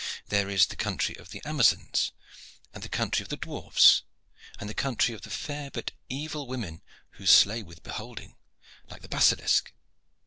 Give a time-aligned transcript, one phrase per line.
[0.29, 2.11] There is the country of the Amazons,
[2.73, 4.01] and the country of the dwarfs,
[4.59, 6.81] and the country of the fair but evil women
[7.11, 8.35] who slay with beholding,
[8.89, 9.71] like the basilisk.